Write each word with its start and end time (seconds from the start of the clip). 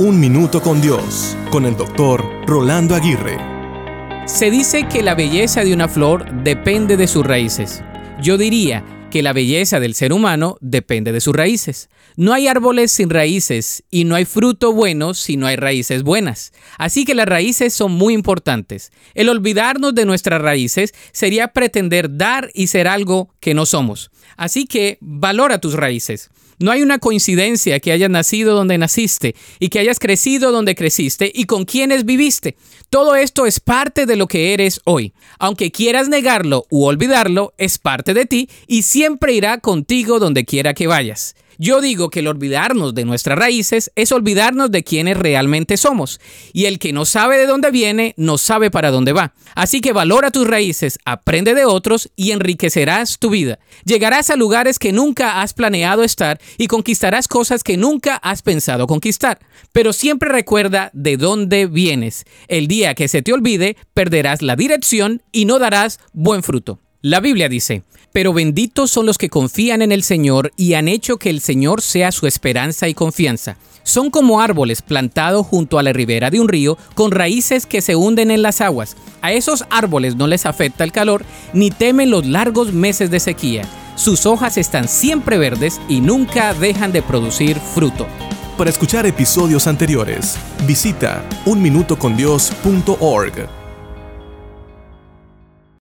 Un 0.00 0.18
Minuto 0.18 0.62
con 0.62 0.80
Dios, 0.80 1.36
con 1.50 1.66
el 1.66 1.76
doctor 1.76 2.24
Rolando 2.46 2.94
Aguirre. 2.94 3.36
Se 4.26 4.50
dice 4.50 4.88
que 4.88 5.02
la 5.02 5.14
belleza 5.14 5.62
de 5.62 5.74
una 5.74 5.88
flor 5.88 6.42
depende 6.42 6.96
de 6.96 7.06
sus 7.06 7.22
raíces. 7.22 7.82
Yo 8.22 8.38
diría 8.38 8.82
que 9.10 9.22
la 9.22 9.34
belleza 9.34 9.78
del 9.78 9.94
ser 9.94 10.14
humano 10.14 10.56
depende 10.62 11.12
de 11.12 11.20
sus 11.20 11.36
raíces. 11.36 11.90
No 12.16 12.32
hay 12.32 12.48
árboles 12.48 12.92
sin 12.92 13.10
raíces 13.10 13.84
y 13.90 14.04
no 14.04 14.14
hay 14.14 14.24
fruto 14.24 14.72
bueno 14.72 15.12
si 15.12 15.36
no 15.36 15.46
hay 15.46 15.56
raíces 15.56 16.02
buenas. 16.02 16.54
Así 16.78 17.04
que 17.04 17.14
las 17.14 17.28
raíces 17.28 17.74
son 17.74 17.92
muy 17.92 18.14
importantes. 18.14 18.92
El 19.12 19.28
olvidarnos 19.28 19.94
de 19.94 20.06
nuestras 20.06 20.40
raíces 20.40 20.94
sería 21.12 21.48
pretender 21.48 22.16
dar 22.16 22.50
y 22.54 22.68
ser 22.68 22.88
algo 22.88 23.34
que 23.38 23.52
no 23.52 23.66
somos. 23.66 24.10
Así 24.38 24.64
que 24.64 24.96
valora 25.02 25.60
tus 25.60 25.74
raíces. 25.74 26.30
No 26.60 26.70
hay 26.70 26.82
una 26.82 26.98
coincidencia 26.98 27.80
que 27.80 27.90
hayas 27.90 28.10
nacido 28.10 28.54
donde 28.54 28.76
naciste 28.76 29.34
y 29.58 29.70
que 29.70 29.78
hayas 29.78 29.98
crecido 29.98 30.52
donde 30.52 30.74
creciste 30.74 31.32
y 31.34 31.44
con 31.44 31.64
quienes 31.64 32.04
viviste. 32.04 32.58
Todo 32.90 33.16
esto 33.16 33.46
es 33.46 33.60
parte 33.60 34.04
de 34.04 34.16
lo 34.16 34.26
que 34.26 34.52
eres 34.52 34.82
hoy. 34.84 35.14
Aunque 35.38 35.72
quieras 35.72 36.10
negarlo 36.10 36.66
u 36.68 36.84
olvidarlo, 36.84 37.54
es 37.56 37.78
parte 37.78 38.12
de 38.12 38.26
ti 38.26 38.50
y 38.66 38.82
siempre 38.82 39.32
irá 39.32 39.56
contigo 39.58 40.18
donde 40.18 40.44
quiera 40.44 40.74
que 40.74 40.86
vayas. 40.86 41.34
Yo 41.62 41.82
digo 41.82 42.08
que 42.08 42.20
el 42.20 42.26
olvidarnos 42.26 42.94
de 42.94 43.04
nuestras 43.04 43.38
raíces 43.38 43.92
es 43.94 44.12
olvidarnos 44.12 44.70
de 44.70 44.82
quienes 44.82 45.18
realmente 45.18 45.76
somos. 45.76 46.18
Y 46.54 46.64
el 46.64 46.78
que 46.78 46.94
no 46.94 47.04
sabe 47.04 47.36
de 47.36 47.44
dónde 47.44 47.70
viene, 47.70 48.14
no 48.16 48.38
sabe 48.38 48.70
para 48.70 48.90
dónde 48.90 49.12
va. 49.12 49.34
Así 49.54 49.82
que 49.82 49.92
valora 49.92 50.30
tus 50.30 50.46
raíces, 50.46 50.98
aprende 51.04 51.52
de 51.52 51.66
otros 51.66 52.10
y 52.16 52.30
enriquecerás 52.30 53.18
tu 53.18 53.28
vida. 53.28 53.58
Llegarás 53.84 54.30
a 54.30 54.36
lugares 54.36 54.78
que 54.78 54.92
nunca 54.92 55.42
has 55.42 55.52
planeado 55.52 56.02
estar 56.02 56.40
y 56.56 56.66
conquistarás 56.66 57.28
cosas 57.28 57.62
que 57.62 57.76
nunca 57.76 58.16
has 58.16 58.40
pensado 58.40 58.86
conquistar. 58.86 59.38
Pero 59.70 59.92
siempre 59.92 60.30
recuerda 60.30 60.88
de 60.94 61.18
dónde 61.18 61.66
vienes. 61.66 62.24
El 62.48 62.68
día 62.68 62.94
que 62.94 63.06
se 63.06 63.20
te 63.20 63.34
olvide, 63.34 63.76
perderás 63.92 64.40
la 64.40 64.56
dirección 64.56 65.20
y 65.30 65.44
no 65.44 65.58
darás 65.58 66.00
buen 66.14 66.42
fruto. 66.42 66.80
La 67.02 67.20
Biblia 67.20 67.48
dice, 67.48 67.82
pero 68.12 68.34
benditos 68.34 68.90
son 68.90 69.06
los 69.06 69.16
que 69.16 69.30
confían 69.30 69.80
en 69.80 69.90
el 69.90 70.02
Señor 70.02 70.52
y 70.54 70.74
han 70.74 70.86
hecho 70.86 71.16
que 71.16 71.30
el 71.30 71.40
Señor 71.40 71.80
sea 71.80 72.12
su 72.12 72.26
esperanza 72.26 72.88
y 72.88 72.94
confianza. 72.94 73.56
Son 73.84 74.10
como 74.10 74.42
árboles 74.42 74.82
plantados 74.82 75.46
junto 75.46 75.78
a 75.78 75.82
la 75.82 75.94
ribera 75.94 76.30
de 76.30 76.40
un 76.40 76.48
río 76.48 76.76
con 76.94 77.10
raíces 77.10 77.64
que 77.64 77.80
se 77.80 77.96
hunden 77.96 78.30
en 78.30 78.42
las 78.42 78.60
aguas. 78.60 78.98
A 79.22 79.32
esos 79.32 79.64
árboles 79.70 80.16
no 80.16 80.26
les 80.26 80.44
afecta 80.44 80.84
el 80.84 80.92
calor 80.92 81.24
ni 81.54 81.70
temen 81.70 82.10
los 82.10 82.26
largos 82.26 82.74
meses 82.74 83.10
de 83.10 83.20
sequía. 83.20 83.62
Sus 83.96 84.26
hojas 84.26 84.58
están 84.58 84.86
siempre 84.86 85.38
verdes 85.38 85.80
y 85.88 86.02
nunca 86.02 86.52
dejan 86.52 86.92
de 86.92 87.00
producir 87.00 87.58
fruto. 87.60 88.06
Para 88.58 88.68
escuchar 88.68 89.06
episodios 89.06 89.66
anteriores, 89.66 90.36
visita 90.66 91.24
unminutocondios.org. 91.46 93.59